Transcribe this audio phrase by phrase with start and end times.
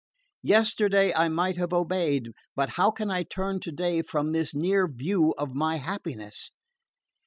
[0.41, 5.35] Yesterday I might have obeyed; but how can I turn today from this near view
[5.37, 6.49] of my happiness?"